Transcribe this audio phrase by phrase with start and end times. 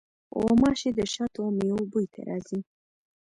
[0.39, 2.59] غوماشې د شاتو او میوو بوی ته راځي.